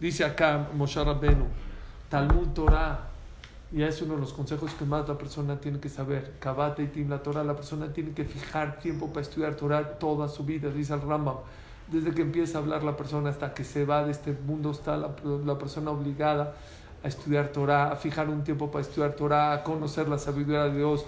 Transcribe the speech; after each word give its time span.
Dice 0.00 0.24
acá 0.24 0.68
Moshe 0.74 1.02
Rabbenu, 1.02 1.46
Talmud 2.08 2.48
Torah, 2.48 3.08
y 3.72 3.82
es 3.82 4.02
uno 4.02 4.14
de 4.14 4.20
los 4.20 4.32
consejos 4.32 4.72
que 4.74 4.84
más 4.84 5.08
la 5.08 5.16
persona 5.16 5.58
tiene 5.58 5.80
que 5.80 5.88
saber. 5.88 6.34
Kabata 6.38 6.82
y 6.82 6.88
Tim, 6.88 7.08
la 7.08 7.20
la 7.42 7.56
persona 7.56 7.92
tiene 7.92 8.12
que 8.12 8.24
fijar 8.24 8.78
tiempo 8.80 9.08
para 9.08 9.22
estudiar 9.22 9.54
Torah 9.54 9.98
toda 9.98 10.28
su 10.28 10.44
vida, 10.44 10.70
dice 10.70 10.92
el 10.92 11.00
Rambam. 11.00 11.36
Desde 11.90 12.12
que 12.12 12.22
empieza 12.22 12.58
a 12.58 12.60
hablar 12.60 12.84
la 12.84 12.96
persona 12.96 13.30
hasta 13.30 13.54
que 13.54 13.64
se 13.64 13.84
va 13.84 14.04
de 14.04 14.10
este 14.10 14.32
mundo, 14.32 14.72
está 14.72 14.96
la, 14.96 15.10
la 15.44 15.58
persona 15.58 15.90
obligada 15.90 16.54
a 17.02 17.08
estudiar 17.08 17.48
Torah, 17.48 17.92
a 17.92 17.96
fijar 17.96 18.28
un 18.28 18.44
tiempo 18.44 18.70
para 18.70 18.82
estudiar 18.82 19.12
Torah, 19.12 19.52
a 19.52 19.62
conocer 19.62 20.08
la 20.08 20.18
sabiduría 20.18 20.64
de 20.64 20.76
Dios. 20.76 21.04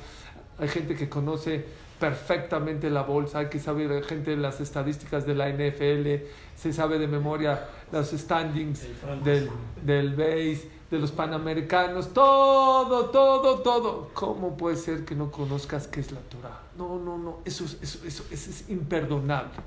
Hay 0.59 0.69
gente 0.69 0.95
que 0.95 1.09
conoce 1.09 1.67
perfectamente 2.05 2.91
la 2.91 3.01
bolsa, 3.01 3.39
hay 3.39 3.47
que 3.47 3.59
saber, 3.59 4.05
gente 4.05 4.33
de 4.33 4.37
las 4.37 4.61
estadísticas 4.61 5.25
de 5.25 5.35
la 5.35 5.49
NFL, 5.49 6.27
se 6.55 6.71
sabe 6.71 6.99
de 6.99 7.09
memoria 7.09 7.67
los 7.91 8.11
standings 8.11 8.83
del, 9.25 9.49
del 9.83 10.15
base, 10.15 10.69
de 10.91 10.99
los 10.99 11.13
panamericanos, 11.13 12.13
todo, 12.13 13.07
todo, 13.07 13.61
todo. 13.61 14.11
¿Cómo 14.13 14.55
puede 14.55 14.77
ser 14.77 15.07
que 15.07 15.15
no 15.15 15.31
conozcas 15.31 15.87
qué 15.87 16.01
es 16.01 16.13
la 16.13 16.21
Torah? 16.21 16.61
No, 16.77 16.99
no, 16.99 17.17
no, 17.17 17.39
eso, 17.47 17.65
eso, 17.65 18.01
eso, 18.07 18.25
eso 18.31 18.51
es 18.51 18.69
imperdonable. 18.69 19.63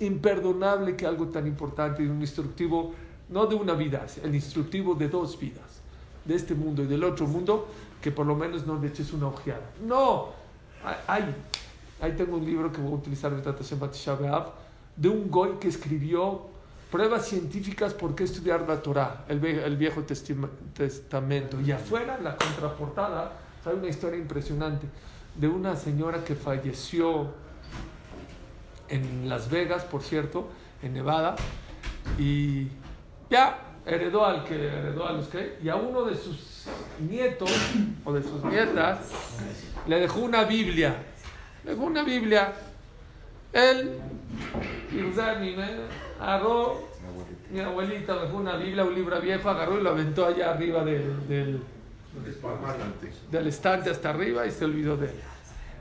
Imperdonable 0.00 0.96
que 0.96 1.04
algo 1.04 1.26
tan 1.26 1.46
importante 1.46 2.02
y 2.02 2.06
un 2.06 2.22
instructivo, 2.22 2.94
no 3.28 3.44
de 3.44 3.54
una 3.54 3.74
vida, 3.74 4.06
el 4.24 4.34
instructivo 4.34 4.94
de 4.94 5.10
dos 5.10 5.38
vidas, 5.38 5.82
de 6.24 6.36
este 6.36 6.54
mundo 6.54 6.84
y 6.84 6.86
del 6.86 7.04
otro 7.04 7.26
mundo, 7.26 7.68
que 8.00 8.10
por 8.10 8.24
lo 8.24 8.34
menos 8.34 8.66
no 8.66 8.80
le 8.80 8.88
eches 8.88 9.12
una 9.12 9.26
ojeada. 9.26 9.68
No, 9.86 10.40
hay, 11.06 11.34
ahí 12.02 12.12
tengo 12.12 12.36
un 12.36 12.44
libro 12.44 12.70
que 12.70 12.80
voy 12.80 12.92
a 12.92 12.96
utilizar 12.96 13.32
en 13.32 13.40
Tratación 13.40 13.80
de 14.96 15.08
un 15.08 15.30
goy 15.30 15.52
que 15.58 15.68
escribió 15.68 16.42
pruebas 16.90 17.26
científicas 17.26 17.94
por 17.94 18.14
qué 18.14 18.24
estudiar 18.24 18.68
la 18.68 18.82
Torah, 18.82 19.24
el, 19.28 19.42
el 19.42 19.76
Viejo 19.76 20.02
Testamento. 20.02 21.60
Y 21.60 21.70
afuera, 21.70 22.16
en 22.18 22.24
la 22.24 22.36
contraportada, 22.36 23.32
hay 23.64 23.74
una 23.74 23.88
historia 23.88 24.18
impresionante 24.18 24.86
de 25.36 25.48
una 25.48 25.76
señora 25.76 26.22
que 26.24 26.34
falleció 26.34 27.28
en 28.88 29.28
Las 29.28 29.48
Vegas, 29.48 29.84
por 29.84 30.02
cierto, 30.02 30.48
en 30.82 30.92
Nevada, 30.92 31.36
y 32.18 32.66
ya 33.30 33.58
heredó 33.86 34.26
al 34.26 34.44
que 34.44 34.54
heredó 34.54 35.06
a 35.06 35.12
los 35.12 35.28
que, 35.28 35.56
y 35.62 35.68
a 35.68 35.76
uno 35.76 36.04
de 36.04 36.16
sus 36.16 36.66
nietos 37.08 37.50
o 38.04 38.12
de 38.12 38.22
sus 38.22 38.44
nietas 38.44 38.98
le 39.86 40.00
dejó 40.00 40.20
una 40.20 40.44
Biblia. 40.44 41.11
Dejó 41.64 41.84
una 41.84 42.02
Biblia. 42.02 42.52
Él, 43.52 43.98
y 44.92 45.00
agarró, 46.20 46.88
mi 47.50 47.60
abuelita 47.60 48.16
dejó 48.22 48.38
una 48.38 48.56
Biblia, 48.56 48.84
un 48.84 48.94
libro 48.94 49.20
viejo, 49.20 49.48
agarró 49.50 49.78
y 49.78 49.82
lo 49.82 49.90
aventó 49.90 50.26
allá 50.26 50.50
arriba 50.50 50.84
del, 50.84 51.28
del, 51.28 51.62
del 53.30 53.46
estante 53.46 53.90
hasta 53.90 54.10
arriba 54.10 54.46
y 54.46 54.50
se 54.50 54.64
olvidó 54.64 54.96
de 54.96 55.06
él. 55.06 55.14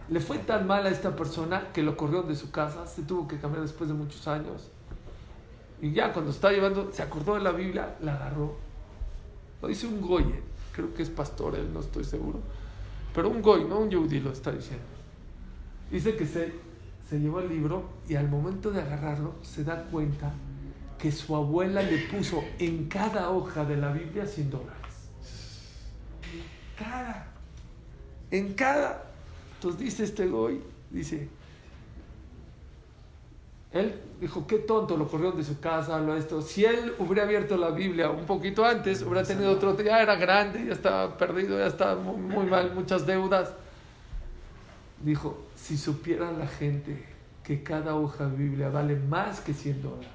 Le 0.09 0.19
fue 0.19 0.39
tan 0.39 0.67
mal 0.67 0.85
a 0.85 0.89
esta 0.89 1.15
persona 1.15 1.67
que 1.73 1.81
lo 1.81 1.95
corrió 1.95 2.23
de 2.23 2.35
su 2.35 2.51
casa, 2.51 2.85
se 2.85 3.03
tuvo 3.03 3.27
que 3.27 3.37
cambiar 3.37 3.61
después 3.61 3.89
de 3.89 3.95
muchos 3.95 4.27
años. 4.27 4.69
Y 5.81 5.93
ya 5.93 6.11
cuando 6.11 6.31
estaba 6.31 6.53
llevando, 6.53 6.91
se 6.91 7.01
acordó 7.01 7.35
de 7.35 7.41
la 7.41 7.51
Biblia, 7.51 7.95
la 8.01 8.15
agarró. 8.15 8.55
Lo 9.61 9.67
dice 9.67 9.87
un 9.87 10.01
goye, 10.01 10.41
creo 10.73 10.93
que 10.93 11.03
es 11.03 11.09
pastor, 11.09 11.55
él 11.55 11.73
no 11.73 11.79
estoy 11.79 12.03
seguro. 12.03 12.39
Pero 13.15 13.29
un 13.29 13.41
goy, 13.41 13.65
no 13.65 13.79
un 13.79 13.89
yehudi 13.89 14.19
lo 14.19 14.31
está 14.31 14.51
diciendo. 14.51 15.00
Dice 15.91 16.15
que 16.15 16.25
se, 16.25 16.53
se 17.09 17.19
llevó 17.19 17.41
el 17.41 17.49
libro 17.49 17.89
y 18.07 18.15
al 18.15 18.29
momento 18.29 18.71
de 18.71 18.81
agarrarlo 18.81 19.35
se 19.41 19.63
da 19.63 19.83
cuenta 19.91 20.31
que 20.97 21.11
su 21.11 21.35
abuela 21.35 21.81
le 21.81 21.97
puso 22.07 22.43
en 22.59 22.87
cada 22.87 23.31
hoja 23.31 23.65
de 23.65 23.77
la 23.77 23.91
Biblia 23.91 24.25
100 24.25 24.49
dólares. 24.51 24.75
Cada. 26.77 27.27
En 28.29 28.53
cada. 28.53 29.11
Entonces 29.55 29.79
dice 29.79 30.03
este 30.05 30.27
goy, 30.27 30.61
dice, 30.89 31.27
él 33.71 34.01
dijo, 34.19 34.45
qué 34.47 34.57
tonto, 34.57 34.97
lo 34.97 35.07
corrió 35.07 35.31
de 35.31 35.43
su 35.43 35.59
casa, 35.59 35.97
lo 35.99 36.15
esto. 36.15 36.41
Si 36.41 36.65
él 36.65 36.93
hubiera 36.99 37.23
abierto 37.23 37.55
la 37.55 37.69
Biblia 37.69 38.09
un 38.09 38.25
poquito 38.25 38.65
antes, 38.65 39.01
hubiera 39.01 39.23
tenido 39.23 39.51
otro, 39.51 39.79
ya 39.81 40.01
era 40.01 40.15
grande, 40.15 40.65
ya 40.65 40.73
estaba 40.73 41.17
perdido, 41.17 41.57
ya 41.57 41.67
estaba 41.67 41.95
muy, 41.95 42.45
mal, 42.45 42.73
muchas 42.75 43.05
deudas. 43.05 43.53
Dijo, 45.03 45.47
si 45.55 45.77
supiera 45.77 46.31
la 46.31 46.47
gente 46.47 47.05
que 47.43 47.63
cada 47.63 47.95
hoja 47.95 48.27
de 48.27 48.37
Biblia 48.37 48.69
vale 48.69 48.95
más 48.95 49.41
que 49.41 49.53
100 49.53 49.81
dólares, 49.81 50.09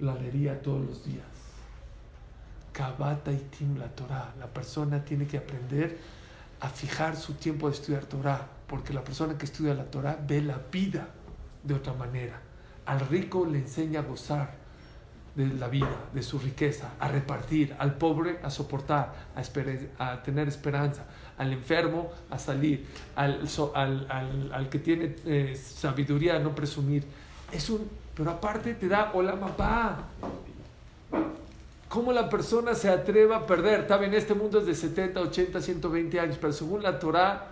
la 0.00 0.14
leería 0.14 0.60
todos 0.60 0.84
los 0.84 1.04
días. 1.04 1.24
Kabata 2.72 3.32
y 3.32 3.46
Tim 3.56 3.78
la 3.78 3.88
Torah. 3.88 4.34
La 4.38 4.46
persona 4.46 5.04
tiene 5.04 5.26
que 5.26 5.38
aprender 5.38 5.98
a 6.60 6.68
fijar 6.68 7.16
su 7.16 7.34
tiempo 7.34 7.68
de 7.68 7.74
estudiar 7.74 8.04
Torah, 8.04 8.46
porque 8.66 8.92
la 8.92 9.02
persona 9.02 9.36
que 9.36 9.44
estudia 9.44 9.74
la 9.74 9.84
Torah 9.84 10.18
ve 10.26 10.42
la 10.42 10.60
vida 10.70 11.08
de 11.62 11.74
otra 11.74 11.92
manera. 11.92 12.40
Al 12.86 13.00
rico 13.00 13.46
le 13.46 13.58
enseña 13.58 14.00
a 14.00 14.02
gozar 14.02 14.59
de 15.34 15.46
la 15.46 15.68
vida, 15.68 15.88
de 16.12 16.22
su 16.22 16.38
riqueza, 16.38 16.92
a 16.98 17.08
repartir, 17.08 17.74
al 17.78 17.94
pobre 17.94 18.38
a 18.42 18.50
soportar, 18.50 19.14
a, 19.36 20.10
a 20.10 20.22
tener 20.22 20.48
esperanza, 20.48 21.04
al 21.38 21.52
enfermo 21.52 22.10
a 22.30 22.38
salir, 22.38 22.86
al, 23.16 23.46
al, 23.74 24.50
al, 24.52 24.68
que 24.68 24.78
tiene 24.78 25.16
eh, 25.24 25.56
sabiduría 25.56 26.36
a 26.36 26.38
no 26.38 26.54
presumir. 26.54 27.04
Es 27.52 27.70
un, 27.70 27.88
pero 28.14 28.30
aparte 28.30 28.74
te 28.74 28.88
da 28.88 29.12
hola 29.14 29.38
papá, 29.38 30.04
¿Cómo 31.90 32.12
la 32.12 32.28
persona 32.28 32.76
se 32.76 32.88
atreva 32.88 33.38
a 33.38 33.46
perder? 33.46 33.80
Está 33.80 33.96
bien, 33.96 34.14
este 34.14 34.32
mundo 34.32 34.60
es 34.60 34.66
de 34.66 34.76
70, 34.76 35.20
80, 35.22 35.60
120 35.60 36.20
años, 36.20 36.38
pero 36.40 36.52
según 36.52 36.84
la 36.84 37.00
Torah, 37.00 37.48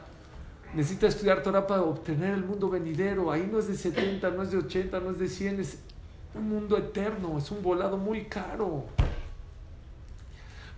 necesita 0.74 1.08
estudiar 1.08 1.42
Torah 1.42 1.66
para 1.66 1.82
obtener 1.82 2.34
el 2.34 2.44
mundo 2.44 2.70
venidero. 2.70 3.32
Ahí 3.32 3.48
no 3.50 3.58
es 3.58 3.66
de 3.66 3.74
70, 3.74 4.30
no 4.30 4.44
es 4.44 4.52
de 4.52 4.58
80, 4.58 5.00
no 5.00 5.10
es 5.10 5.18
de 5.18 5.28
100, 5.28 5.58
es 5.58 5.78
un 6.34 6.48
mundo 6.48 6.76
eterno, 6.76 7.38
es 7.38 7.50
un 7.50 7.62
volado 7.62 7.96
muy 7.96 8.24
caro. 8.24 8.84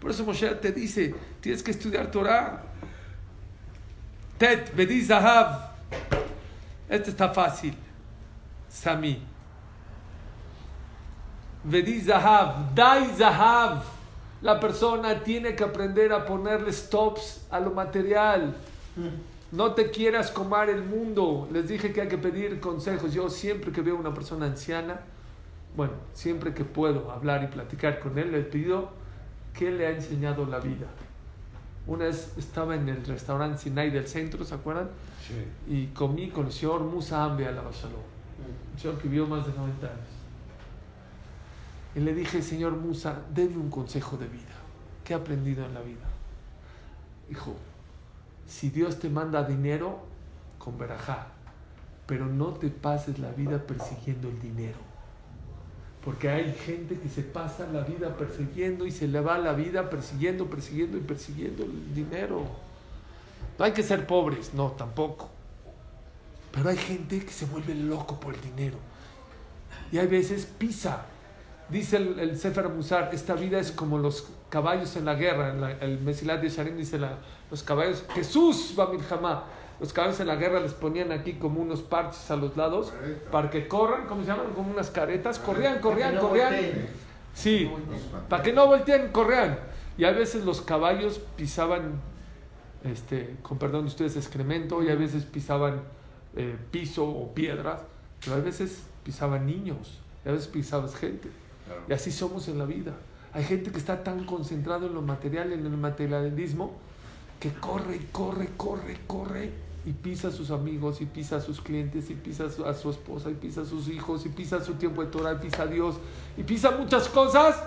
Por 0.00 0.10
eso 0.10 0.24
Moshe 0.24 0.48
te 0.54 0.72
dice, 0.72 1.14
tienes 1.40 1.62
que 1.62 1.72
estudiar 1.72 2.10
Torah. 2.10 2.62
Tet, 4.38 4.74
Bedi 4.74 5.04
Zahav. 5.04 5.70
Este 6.88 7.10
está 7.10 7.28
fácil. 7.28 7.76
Sami. 8.68 9.22
Vedi 11.62 12.00
Zahav, 12.00 12.74
Dai 12.74 13.14
Zahav. 13.16 13.82
La 14.40 14.58
persona 14.58 15.22
tiene 15.22 15.54
que 15.54 15.62
aprender 15.62 16.12
a 16.14 16.24
ponerle 16.24 16.72
stops 16.72 17.46
a 17.50 17.60
lo 17.60 17.72
material. 17.72 18.56
No 19.52 19.74
te 19.74 19.90
quieras 19.90 20.30
comer 20.30 20.70
el 20.70 20.82
mundo. 20.82 21.46
Les 21.52 21.68
dije 21.68 21.92
que 21.92 22.00
hay 22.00 22.08
que 22.08 22.16
pedir 22.16 22.58
consejos. 22.58 23.12
Yo 23.12 23.28
siempre 23.28 23.70
que 23.70 23.82
veo 23.82 23.96
una 23.96 24.14
persona 24.14 24.46
anciana, 24.46 25.00
bueno, 25.76 25.92
siempre 26.12 26.54
que 26.54 26.64
puedo 26.64 27.10
hablar 27.10 27.44
y 27.44 27.46
platicar 27.48 28.00
con 28.00 28.18
él, 28.18 28.32
le 28.32 28.42
pido 28.42 28.90
qué 29.54 29.70
le 29.70 29.86
ha 29.86 29.90
enseñado 29.90 30.46
la 30.46 30.58
vida. 30.58 30.86
Una 31.86 32.04
vez 32.06 32.34
estaba 32.36 32.74
en 32.74 32.88
el 32.88 33.04
restaurante 33.04 33.58
Sinai 33.58 33.90
del 33.90 34.06
centro, 34.06 34.44
¿se 34.44 34.54
acuerdan? 34.54 34.88
Sí. 35.26 35.72
Y 35.72 35.86
comí 35.88 36.30
con 36.30 36.46
el 36.46 36.52
señor 36.52 36.82
Musa 36.82 37.24
Ambe 37.24 37.46
a 37.46 37.52
la 37.52 37.62
Un 37.62 38.78
señor 38.78 38.98
que 38.98 39.08
vivió 39.08 39.26
más 39.26 39.46
de 39.46 39.52
90 39.52 39.86
años. 39.86 40.20
Y 41.94 42.00
le 42.00 42.14
dije, 42.14 42.40
Señor 42.40 42.76
Musa, 42.76 43.22
denme 43.34 43.56
un 43.56 43.70
consejo 43.70 44.16
de 44.16 44.26
vida. 44.28 44.54
¿Qué 45.02 45.12
he 45.12 45.16
aprendido 45.16 45.64
en 45.64 45.74
la 45.74 45.80
vida? 45.80 46.06
Dijo, 47.28 47.56
si 48.46 48.70
Dios 48.70 49.00
te 49.00 49.08
manda 49.08 49.42
dinero, 49.42 50.00
con 50.58 50.78
verajá, 50.78 51.28
pero 52.06 52.26
no 52.26 52.48
te 52.54 52.68
pases 52.68 53.18
la 53.18 53.30
vida 53.32 53.58
persiguiendo 53.66 54.28
el 54.28 54.40
dinero. 54.40 54.78
Porque 56.04 56.30
hay 56.30 56.52
gente 56.54 56.98
que 56.98 57.08
se 57.08 57.22
pasa 57.22 57.66
la 57.72 57.82
vida 57.82 58.16
persiguiendo 58.16 58.86
y 58.86 58.90
se 58.90 59.06
le 59.06 59.20
va 59.20 59.38
la 59.38 59.52
vida 59.52 59.90
persiguiendo, 59.90 60.46
persiguiendo 60.46 60.96
y 60.96 61.00
persiguiendo 61.00 61.64
el 61.64 61.94
dinero. 61.94 62.46
No 63.58 63.64
hay 63.64 63.72
que 63.72 63.82
ser 63.82 64.06
pobres, 64.06 64.54
no, 64.54 64.70
tampoco. 64.72 65.28
Pero 66.52 66.70
hay 66.70 66.78
gente 66.78 67.24
que 67.24 67.32
se 67.32 67.44
vuelve 67.44 67.74
loco 67.74 68.18
por 68.18 68.34
el 68.34 68.40
dinero. 68.40 68.78
Y 69.92 69.98
hay 69.98 70.06
veces 70.06 70.46
pisa 70.46 71.06
Dice 71.70 71.98
el, 71.98 72.36
Sefer 72.36 72.68
Musar, 72.68 73.10
esta 73.12 73.34
vida 73.34 73.60
es 73.60 73.70
como 73.70 73.96
los 73.96 74.26
caballos 74.48 74.96
en 74.96 75.04
la 75.04 75.14
guerra. 75.14 75.50
En 75.50 75.88
el 75.88 76.00
Mesilat 76.00 76.40
de 76.40 76.48
Sharim 76.48 76.76
dice 76.76 76.98
los 77.48 77.62
caballos, 77.62 78.04
Jesús 78.12 78.74
va 78.78 78.90
jamás. 79.08 79.42
Los 79.80 79.94
caballos 79.94 80.20
en 80.20 80.26
la 80.26 80.36
guerra 80.36 80.60
les 80.60 80.74
ponían 80.74 81.10
aquí 81.10 81.34
como 81.34 81.62
unos 81.62 81.80
parches 81.80 82.30
a 82.30 82.36
los 82.36 82.54
lados 82.56 82.92
para 83.32 83.48
que 83.48 83.66
corran, 83.66 84.06
¿cómo 84.06 84.20
se 84.20 84.28
llaman? 84.28 84.52
Como 84.54 84.70
unas 84.70 84.90
caretas. 84.90 85.38
Corrían, 85.38 85.80
corrían, 85.80 86.18
corrían. 86.18 86.54
Sí, 87.32 87.70
para 88.28 88.42
que 88.42 88.52
no 88.52 88.66
volteen, 88.66 89.08
corrían. 89.08 89.58
Y 89.96 90.04
a 90.04 90.10
veces 90.10 90.44
los 90.44 90.60
caballos 90.60 91.20
pisaban, 91.36 92.00
este, 92.84 93.36
con 93.42 93.58
perdón 93.58 93.82
de 93.82 93.88
ustedes, 93.88 94.16
excremento, 94.16 94.82
y 94.82 94.90
a 94.90 94.94
veces 94.94 95.24
pisaban 95.24 95.80
eh, 96.36 96.56
piso 96.70 97.08
o 97.08 97.32
piedras, 97.32 97.80
pero 98.22 98.36
a 98.36 98.40
veces 98.40 98.82
pisaban 99.02 99.46
niños, 99.46 99.98
y 100.26 100.28
a 100.28 100.32
veces 100.32 100.48
pisabas 100.48 100.94
gente. 100.94 101.30
Y 101.88 101.92
así 101.94 102.12
somos 102.12 102.48
en 102.48 102.58
la 102.58 102.66
vida. 102.66 102.92
Hay 103.32 103.44
gente 103.44 103.70
que 103.70 103.78
está 103.78 104.04
tan 104.04 104.24
concentrado 104.24 104.88
en 104.88 104.94
lo 104.94 105.02
material, 105.02 105.52
en 105.52 105.64
el 105.64 105.76
materialismo, 105.76 106.72
que 107.38 107.50
corre 107.54 108.00
corre, 108.12 108.48
corre, 108.58 108.98
corre 109.06 109.69
y 109.84 109.92
pisa 109.92 110.28
a 110.28 110.30
sus 110.30 110.50
amigos, 110.50 111.00
y 111.00 111.06
pisa 111.06 111.36
a 111.36 111.40
sus 111.40 111.60
clientes, 111.60 112.10
y 112.10 112.14
pisa 112.14 112.44
a 112.44 112.74
su 112.74 112.90
esposa, 112.90 113.30
y 113.30 113.34
pisa 113.34 113.62
a 113.62 113.64
sus 113.64 113.88
hijos, 113.88 114.26
y 114.26 114.28
pisa 114.28 114.62
su 114.62 114.74
tiempo 114.74 115.02
de 115.02 115.10
Torah, 115.10 115.32
y 115.32 115.36
pisa 115.36 115.62
a 115.62 115.66
Dios, 115.66 115.96
y 116.36 116.42
pisa 116.42 116.72
muchas 116.72 117.08
cosas, 117.08 117.62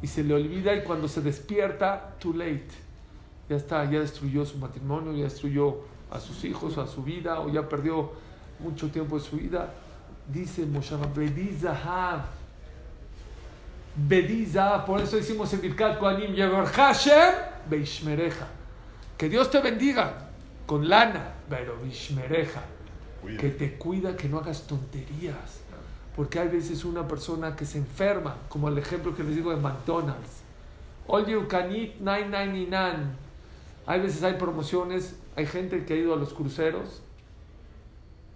y 0.00 0.06
se 0.06 0.22
le 0.22 0.34
olvida, 0.34 0.74
y 0.74 0.82
cuando 0.82 1.08
se 1.08 1.20
despierta, 1.20 2.14
too 2.20 2.32
late. 2.32 2.68
Ya 3.48 3.56
está, 3.56 3.84
ya 3.84 4.00
destruyó 4.00 4.44
su 4.46 4.58
matrimonio, 4.58 5.12
ya 5.12 5.24
destruyó 5.24 5.78
a 6.10 6.20
sus 6.20 6.44
hijos, 6.44 6.78
a 6.78 6.86
su 6.86 7.02
vida, 7.02 7.40
o 7.40 7.48
ya 7.48 7.68
perdió 7.68 8.12
mucho 8.60 8.88
tiempo 8.88 9.18
de 9.18 9.24
su 9.24 9.36
vida. 9.36 9.74
Dice 10.32 10.64
Moshe 10.64 10.96
Bedizahav, 11.14 12.20
Bedizahav, 13.96 14.86
por 14.86 15.00
eso 15.00 15.16
decimos 15.16 15.52
en 15.52 15.60
Birkat 15.62 15.98
Koanim, 15.98 16.36
Hashem 16.36 17.34
Beishmereja. 17.68 18.46
Que 19.18 19.28
Dios 19.28 19.50
te 19.50 19.60
bendiga 19.60 20.31
con 20.66 20.88
lana, 20.88 21.34
pero 21.48 21.78
Beishmereja. 21.80 22.62
Que 23.38 23.50
te 23.50 23.74
cuida, 23.74 24.16
que 24.16 24.28
no 24.28 24.38
hagas 24.38 24.66
tonterías. 24.66 25.60
Porque 26.16 26.40
hay 26.40 26.48
veces 26.48 26.84
una 26.84 27.06
persona 27.06 27.54
que 27.54 27.64
se 27.64 27.78
enferma, 27.78 28.36
como 28.48 28.68
el 28.68 28.76
ejemplo 28.78 29.14
que 29.14 29.22
les 29.22 29.36
digo 29.36 29.50
de 29.50 29.56
McDonald's. 29.56 30.42
All 31.06 31.26
you 31.26 31.46
can 31.48 31.74
eat 31.74 32.00
999. 32.00 32.96
Hay 33.86 34.00
veces 34.00 34.22
hay 34.22 34.34
promociones, 34.34 35.16
hay 35.36 35.46
gente 35.46 35.84
que 35.84 35.94
ha 35.94 35.96
ido 35.96 36.14
a 36.14 36.16
los 36.16 36.32
cruceros 36.32 37.02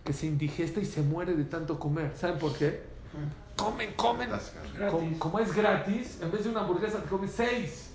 que 0.04 0.12
se 0.12 0.26
indigesta 0.26 0.80
y 0.80 0.86
se 0.86 1.02
muere 1.02 1.34
de 1.34 1.44
tanto 1.44 1.78
comer. 1.78 2.12
¿Saben 2.16 2.38
por 2.38 2.56
qué? 2.56 2.82
Comen, 3.56 3.92
comen. 3.94 4.30
Como, 5.18 5.40
es 5.40 5.54
gratis, 5.54 6.20
en 6.22 6.30
vez 6.30 6.44
de 6.44 6.50
una 6.50 6.60
hamburguesa 6.60 7.02
te 7.02 7.08
comen 7.08 7.28
seis. 7.28 7.90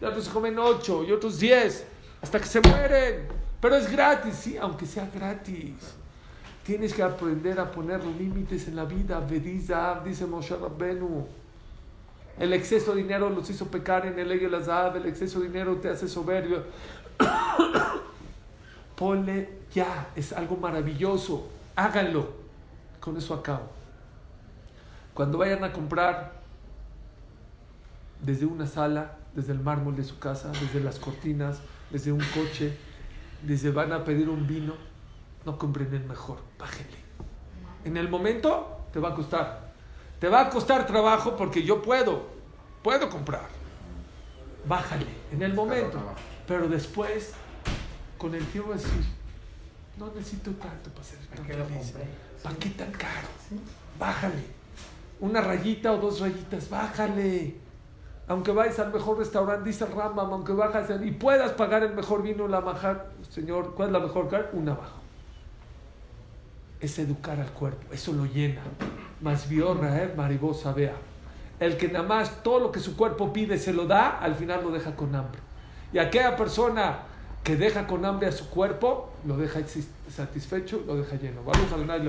Y 0.00 0.04
otros 0.04 0.24
se 0.24 0.30
comen 0.30 0.58
ocho 0.58 1.04
y 1.04 1.12
otros 1.12 1.38
diez. 1.38 1.86
Hasta 2.20 2.40
que 2.40 2.46
se 2.46 2.60
mueren. 2.60 3.41
Pero 3.62 3.76
es 3.76 3.90
gratis, 3.92 4.34
sí, 4.34 4.56
aunque 4.58 4.86
sea 4.86 5.08
gratis. 5.14 5.94
Tienes 6.64 6.92
que 6.92 7.02
aprender 7.04 7.60
a 7.60 7.70
poner 7.70 8.04
límites 8.04 8.66
en 8.66 8.74
la 8.74 8.84
vida. 8.84 9.20
Vediza, 9.20 10.00
dice 10.04 10.26
Moshe 10.26 10.56
Rabbenu. 10.56 11.28
El 12.40 12.52
exceso 12.54 12.92
de 12.92 13.02
dinero 13.02 13.30
los 13.30 13.48
hizo 13.50 13.68
pecar 13.68 14.04
en 14.04 14.18
el 14.18 14.28
de 14.28 14.48
las 14.48 14.66
El 14.96 15.06
exceso 15.06 15.38
de 15.38 15.46
dinero 15.46 15.76
te 15.76 15.90
hace 15.90 16.08
soberbio. 16.08 16.64
Ponle 18.96 19.48
ya, 19.72 20.08
es 20.16 20.32
algo 20.32 20.56
maravilloso. 20.56 21.48
Háganlo. 21.76 22.32
Con 22.98 23.16
eso 23.16 23.32
acabo. 23.32 23.68
Cuando 25.14 25.38
vayan 25.38 25.62
a 25.62 25.72
comprar 25.72 26.32
desde 28.20 28.44
una 28.44 28.66
sala, 28.66 29.18
desde 29.36 29.52
el 29.52 29.60
mármol 29.60 29.94
de 29.94 30.02
su 30.02 30.18
casa, 30.18 30.50
desde 30.60 30.80
las 30.80 30.98
cortinas, 30.98 31.60
desde 31.92 32.10
un 32.10 32.24
coche, 32.34 32.76
desde 33.42 33.70
van 33.70 33.92
a 33.92 34.04
pedir 34.04 34.28
un 34.28 34.46
vino, 34.46 34.74
no 35.44 35.58
compren 35.58 35.92
el 35.94 36.04
mejor, 36.04 36.38
bájenle. 36.58 36.98
En 37.84 37.96
el 37.96 38.08
momento 38.08 38.86
te 38.92 39.00
va 39.00 39.10
a 39.10 39.14
costar. 39.14 39.72
Te 40.18 40.28
va 40.28 40.42
a 40.42 40.50
costar 40.50 40.86
trabajo 40.86 41.36
porque 41.36 41.62
yo 41.64 41.82
puedo, 41.82 42.26
puedo 42.82 43.10
comprar. 43.10 43.48
Bájale 44.66 45.06
en 45.32 45.42
el 45.42 45.54
momento. 45.54 46.00
Pero 46.46 46.68
después, 46.68 47.32
con 48.18 48.34
el 48.34 48.46
tiempo 48.46 48.72
decir, 48.72 49.04
no 49.98 50.12
necesito 50.14 50.52
tanto 50.52 50.90
para 50.90 51.04
ser 51.04 51.18
tan 51.26 51.44
feliz. 51.44 51.94
¿Para 52.42 52.54
qué 52.56 52.70
tan 52.70 52.92
caro? 52.92 53.28
Bájale 53.98 54.62
una 55.22 55.40
rayita 55.40 55.92
o 55.92 55.98
dos 55.98 56.20
rayitas, 56.20 56.68
bájale. 56.68 57.54
Aunque 58.32 58.50
vayas 58.50 58.78
al 58.78 58.90
mejor 58.90 59.18
restaurante, 59.18 59.68
dice 59.68 59.84
el 59.84 59.92
Rambam, 59.92 60.32
aunque 60.32 60.54
bajas 60.54 60.88
y 61.04 61.10
puedas 61.10 61.52
pagar 61.52 61.82
el 61.82 61.92
mejor 61.92 62.22
vino, 62.22 62.48
la 62.48 62.62
majar, 62.62 63.10
Señor, 63.28 63.74
¿cuál 63.74 63.88
es 63.88 63.92
la 63.92 64.00
mejor 64.00 64.30
carne? 64.30 64.46
Una 64.54 64.72
abajo. 64.72 64.96
Es 66.80 66.98
educar 66.98 67.38
al 67.38 67.50
cuerpo, 67.50 67.92
eso 67.92 68.14
lo 68.14 68.24
llena. 68.24 68.62
Más 69.20 69.50
biorra, 69.50 70.02
eh, 70.02 70.14
maribosa, 70.16 70.72
vea. 70.72 70.94
El 71.60 71.76
que 71.76 71.88
nada 71.88 72.06
más 72.06 72.42
todo 72.42 72.58
lo 72.58 72.72
que 72.72 72.80
su 72.80 72.96
cuerpo 72.96 73.34
pide 73.34 73.58
se 73.58 73.74
lo 73.74 73.84
da, 73.84 74.18
al 74.18 74.34
final 74.34 74.62
lo 74.64 74.70
deja 74.70 74.96
con 74.96 75.14
hambre. 75.14 75.42
Y 75.92 75.98
aquella 75.98 76.34
persona 76.34 77.00
que 77.44 77.56
deja 77.56 77.86
con 77.86 78.02
hambre 78.06 78.28
a 78.28 78.32
su 78.32 78.48
cuerpo, 78.48 79.10
lo 79.26 79.36
deja 79.36 79.60
satisfecho, 80.08 80.82
lo 80.86 80.96
deja 80.96 81.16
lleno. 81.16 81.42
Vamos 81.44 81.70
a 81.70 81.76
ganar 81.76 82.00
el 82.00 82.08